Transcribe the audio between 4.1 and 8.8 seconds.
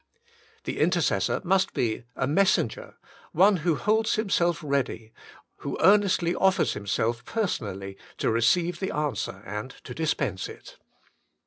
himself ready, who earnestly offers him self personally to receive